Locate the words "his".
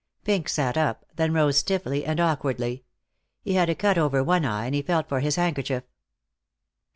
5.19-5.35